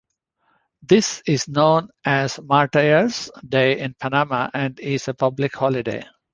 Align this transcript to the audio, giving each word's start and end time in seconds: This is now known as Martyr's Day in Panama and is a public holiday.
This 0.81 1.21
is 1.27 1.47
now 1.47 1.81
known 1.81 1.89
as 2.03 2.39
Martyr's 2.39 3.29
Day 3.47 3.77
in 3.77 3.93
Panama 3.93 4.49
and 4.51 4.79
is 4.79 5.07
a 5.07 5.13
public 5.13 5.55
holiday. 5.55 6.03